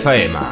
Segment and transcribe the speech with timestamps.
[0.00, 0.49] FM.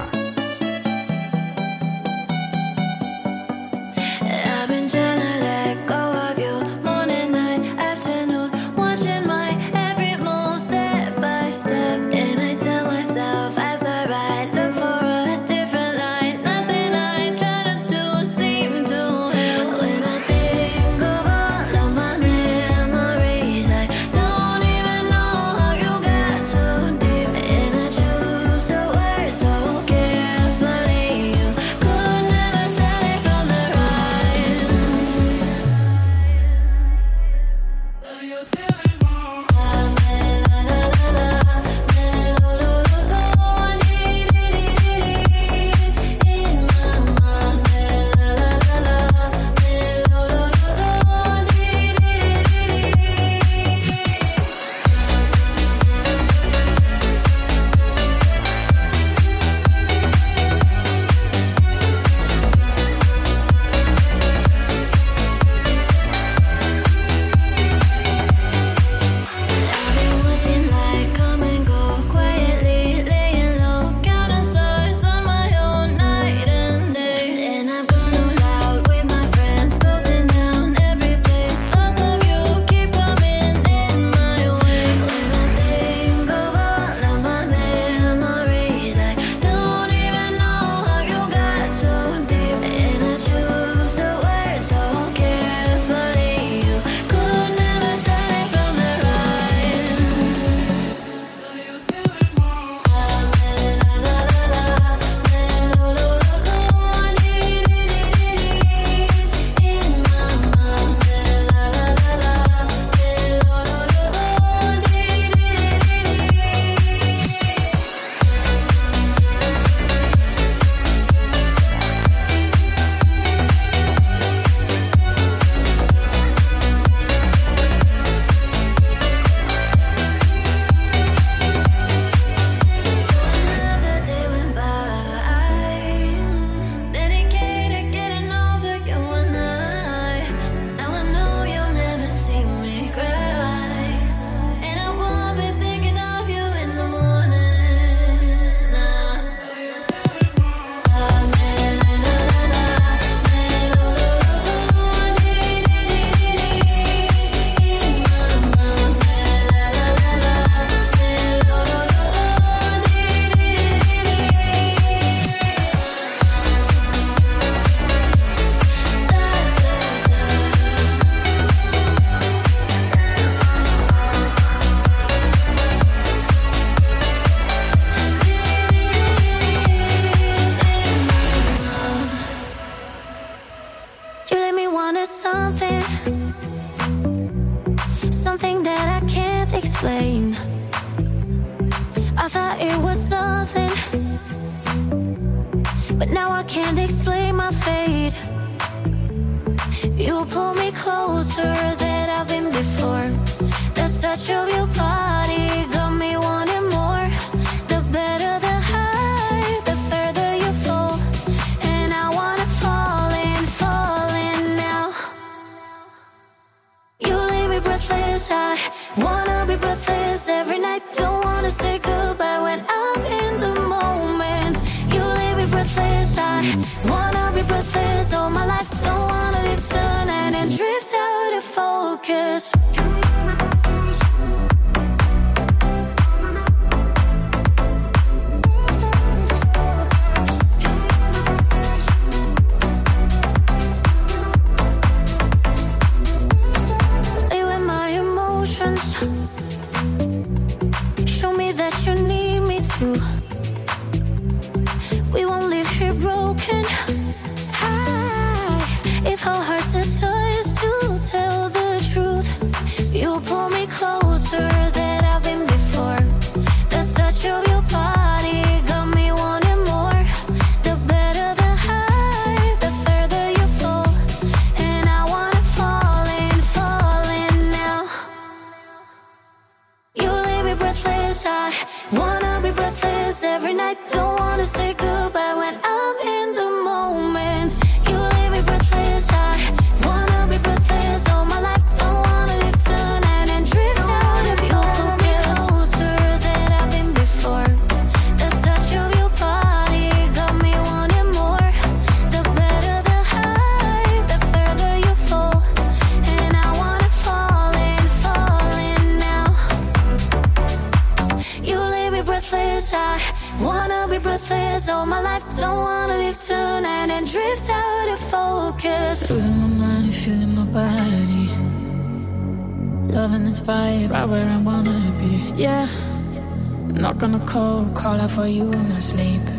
[328.19, 329.38] For you in my sleep.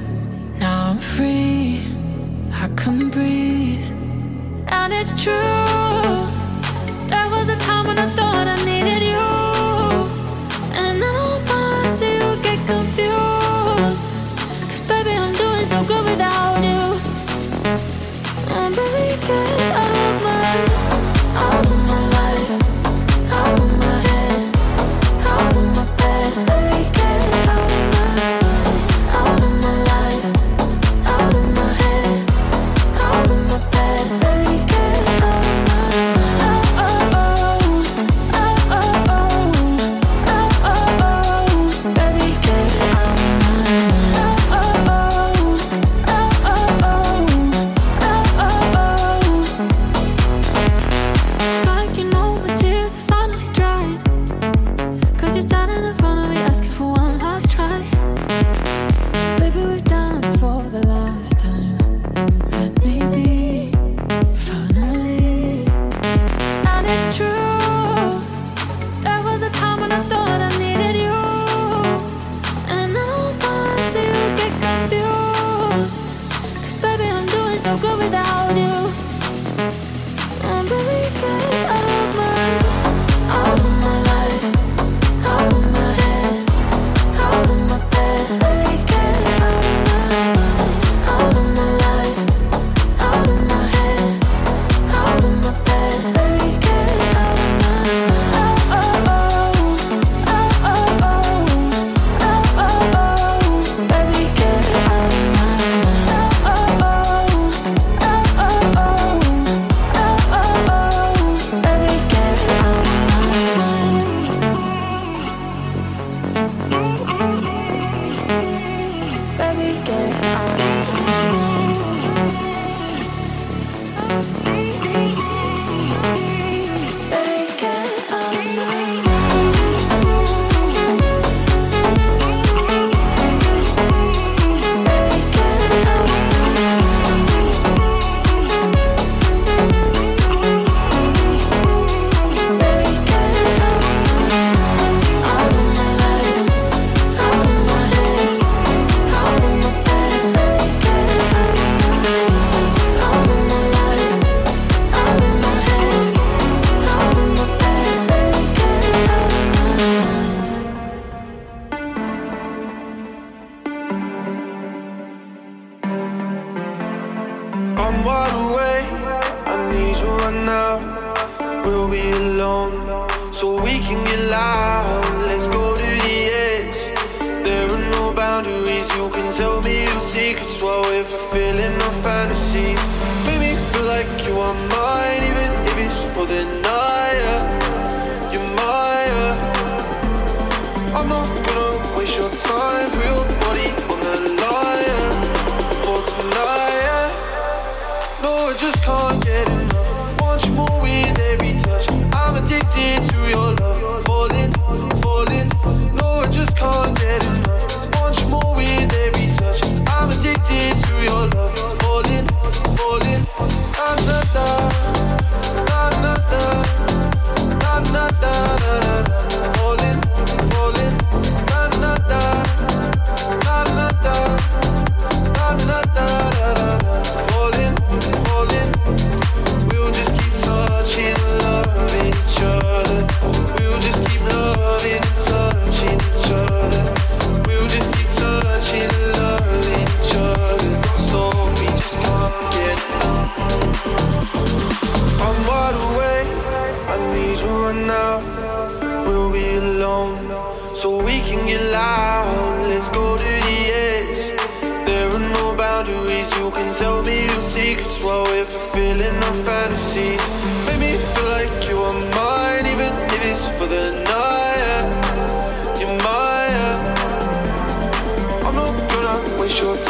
[269.60, 269.89] Течет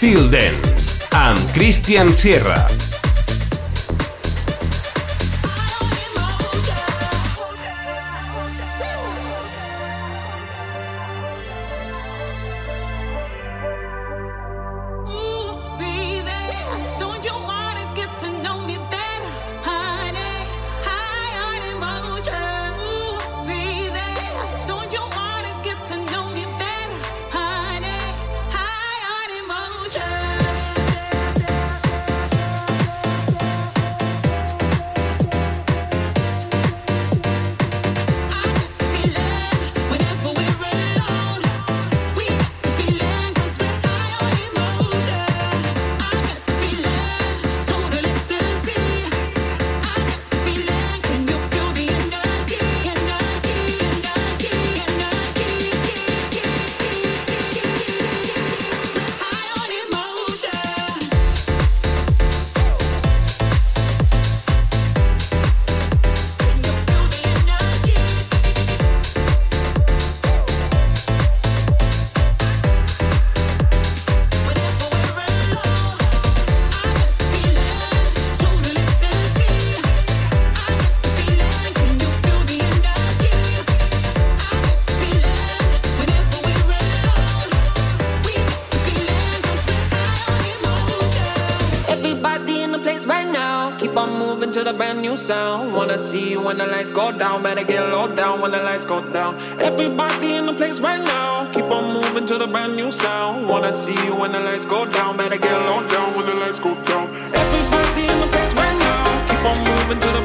[0.00, 2.89] Estil Dance amb Christian Sierra.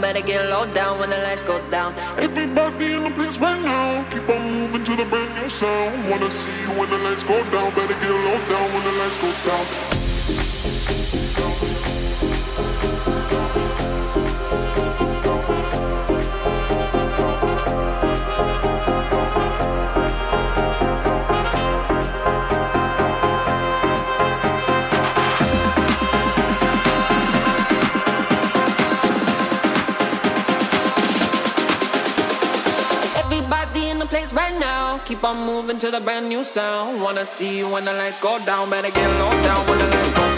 [0.00, 1.94] better get low down when the lights goes down.
[2.18, 6.08] Everybody in the place right now, keep on moving to the brand new sound.
[6.10, 6.99] Wanna see you in the
[36.00, 37.00] a brand new sound.
[37.00, 38.70] Wanna see you when the lights go down.
[38.70, 40.29] Better get low down when the lights go down.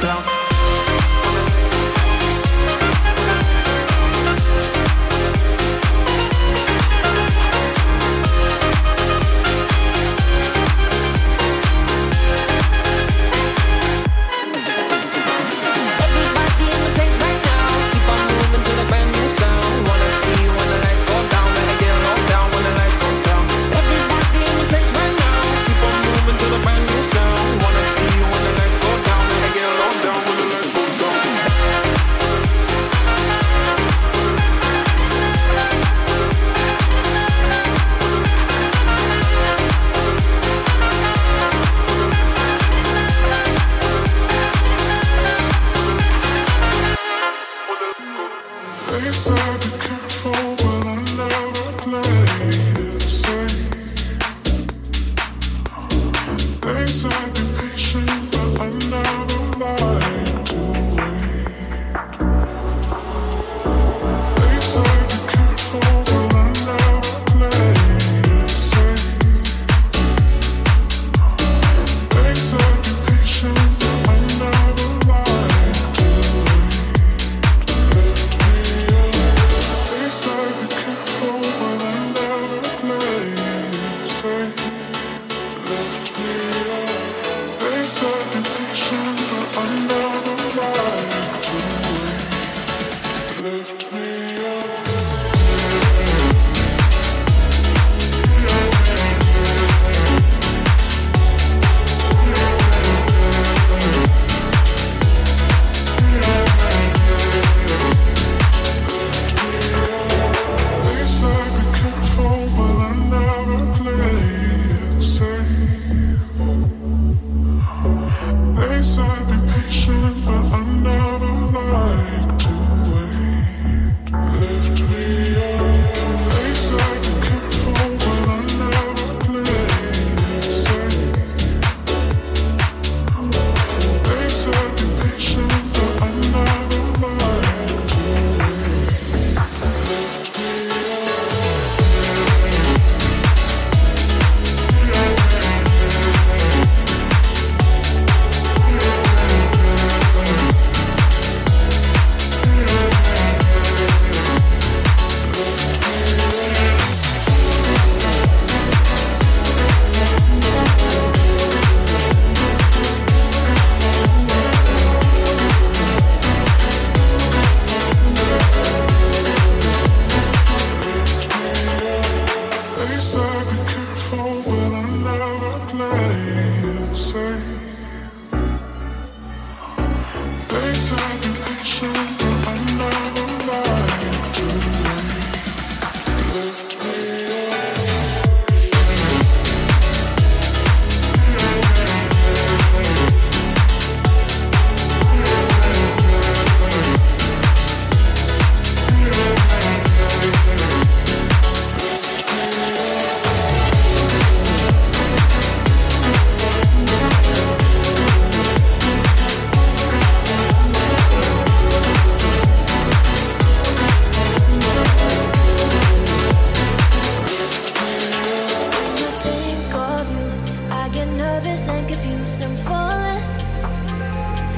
[221.87, 223.23] confused, I'm falling,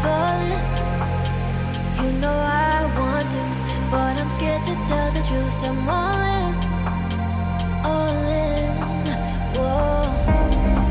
[0.03, 0.65] falling.
[2.03, 3.43] You know I want to,
[3.91, 5.57] but I'm scared to tell the truth.
[5.69, 6.53] I'm all in,
[7.85, 8.69] all in.
[9.57, 10.03] Whoa,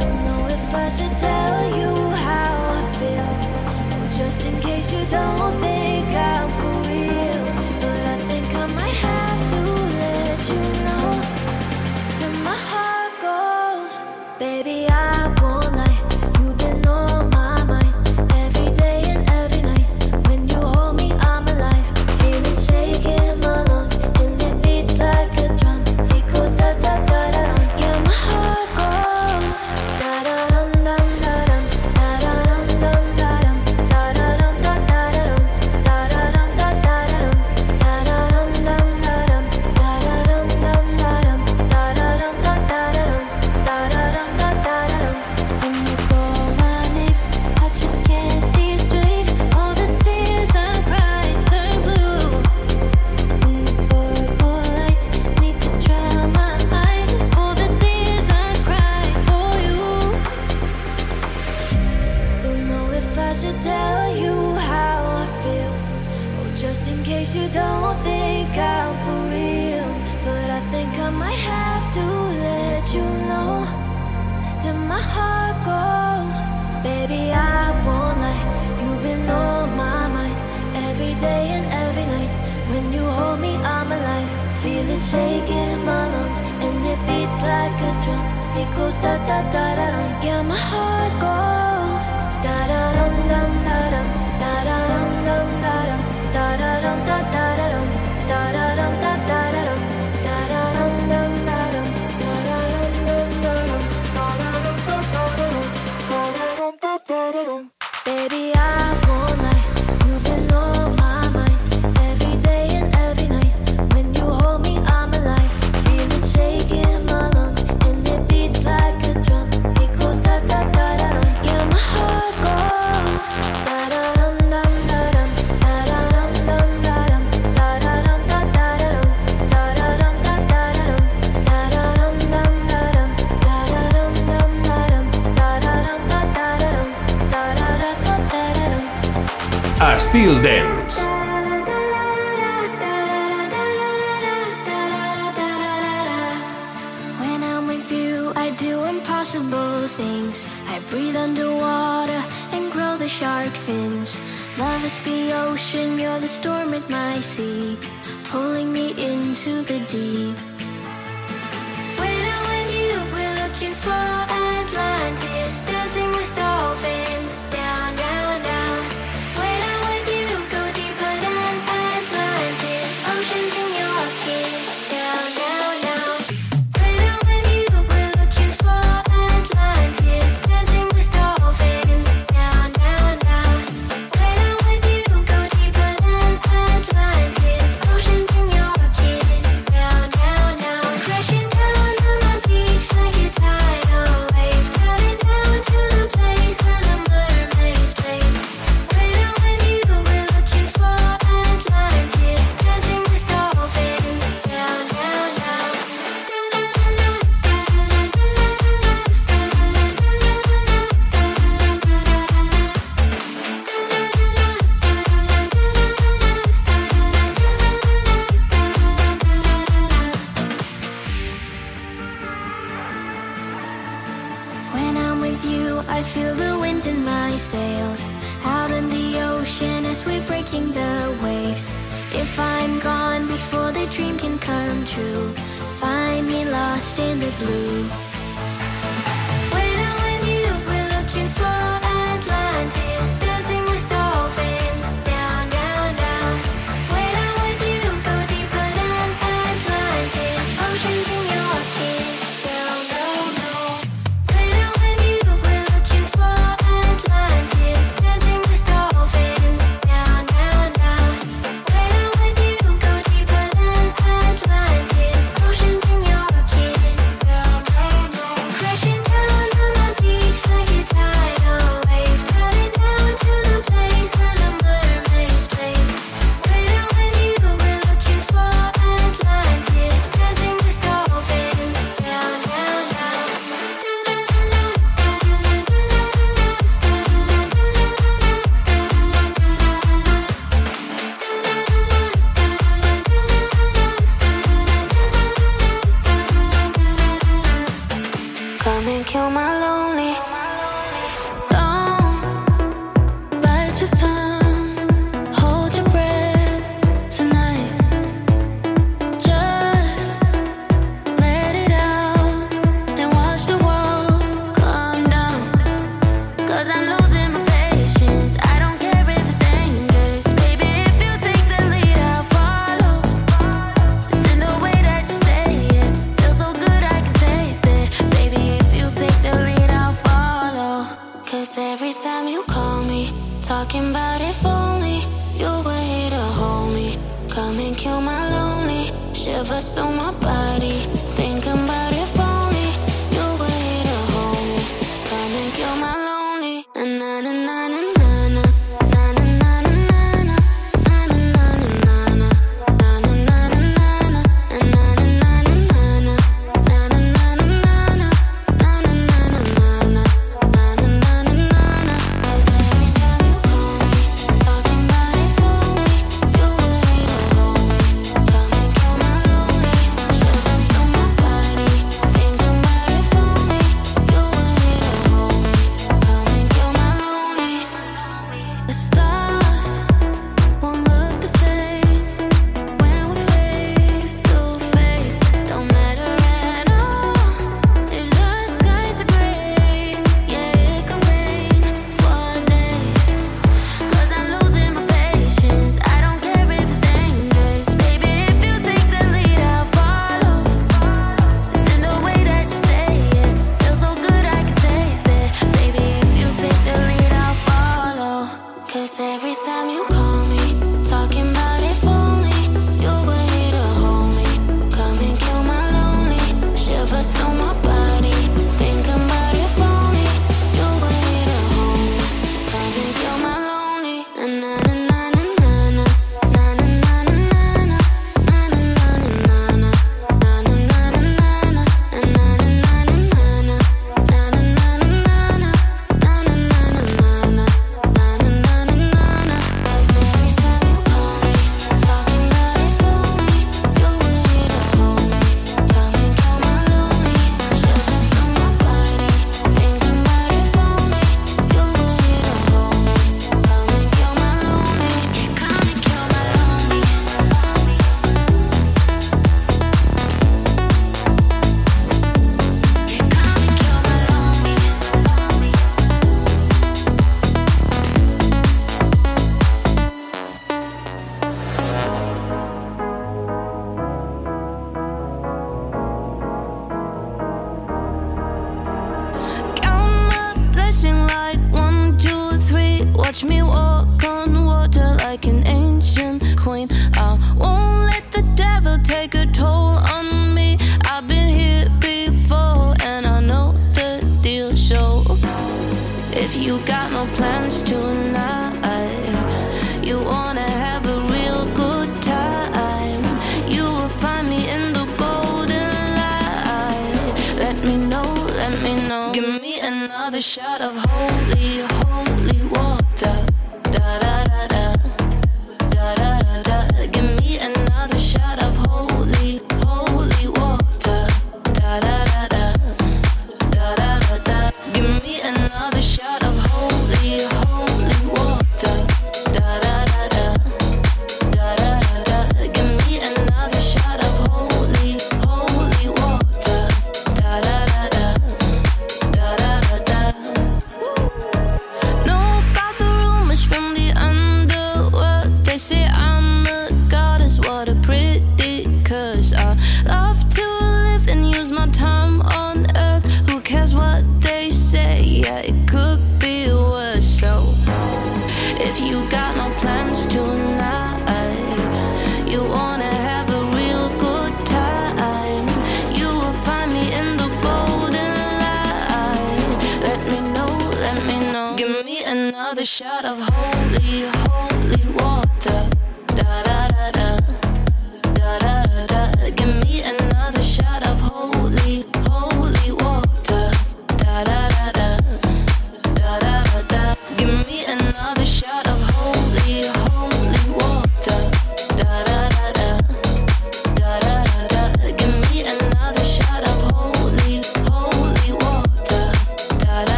[0.00, 1.90] don't know if I should tell you
[2.26, 5.83] how I feel, just in case you don't think.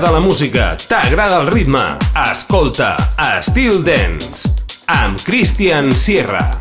[0.00, 1.82] T'agrada la música, t'agrada el ritme.
[2.22, 2.94] Escolta
[3.36, 4.48] Estil Dance
[4.96, 6.59] amb Christian Sierra.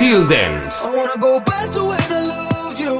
[0.00, 0.52] Till then.
[0.82, 2.94] I wanna go back to when I loved you.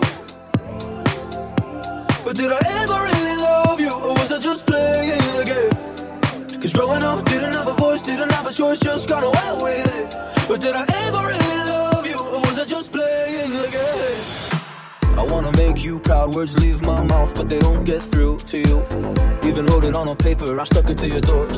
[2.22, 3.90] But did I ever really love you?
[3.90, 6.60] Or was I just playing the game?
[6.60, 9.96] Cause growing up, didn't have a voice, didn't have a choice, just got away with
[9.96, 10.14] it.
[10.46, 12.18] But did I ever really love you?
[12.18, 15.18] Or was I just playing the game?
[15.18, 18.58] I wanna make you proud, words leave my mouth, but they don't get through to
[18.58, 18.76] you.
[19.48, 21.48] Even wrote it on a paper, I stuck it to your door.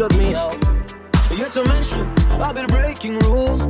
[0.00, 0.56] shut me out.
[1.36, 2.08] You're to mention
[2.40, 3.66] I've been breaking rules.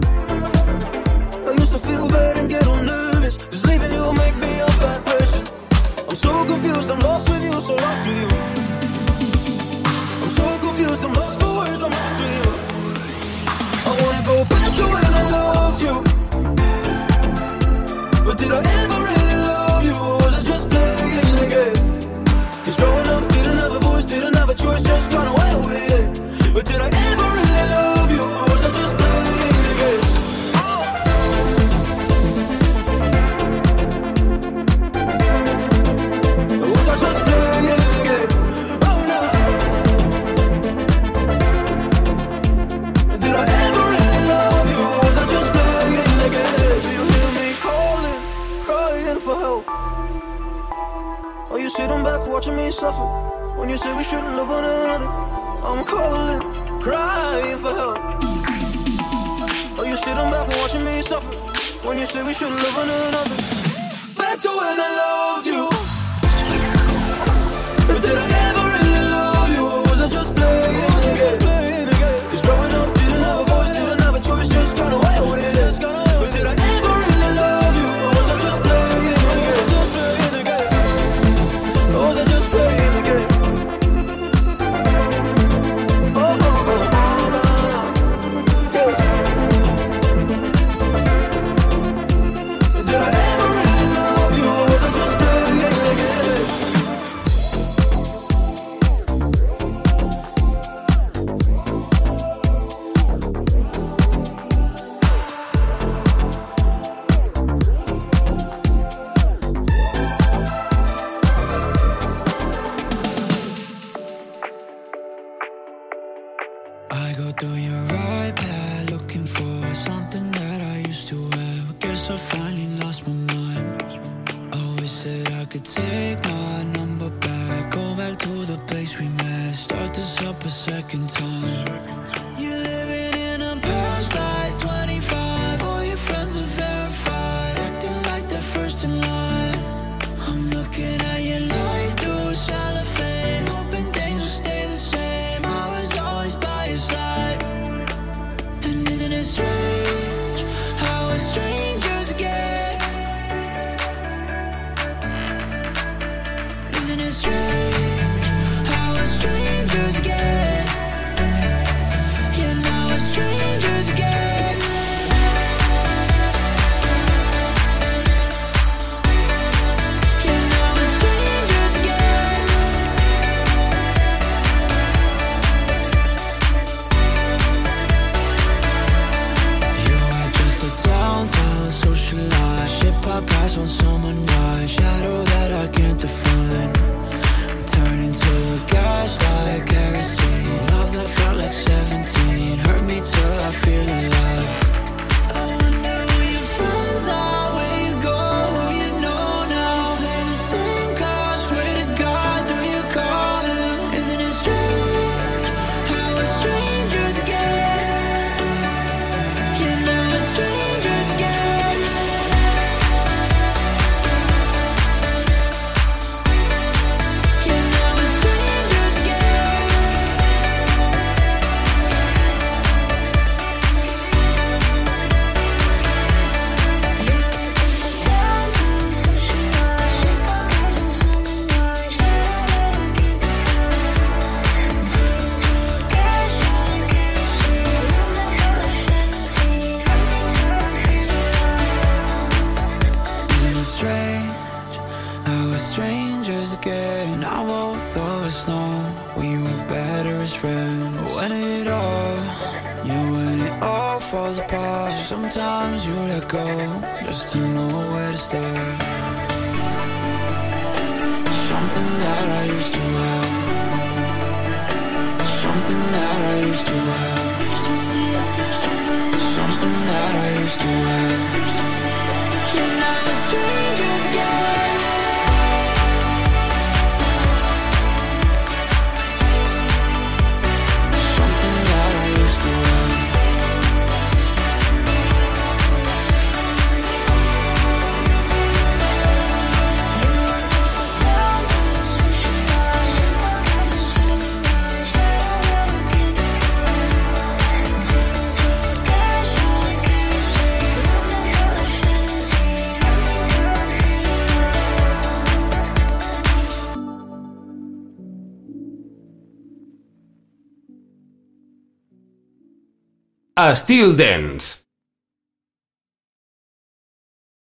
[313.55, 314.50] Steel Dance.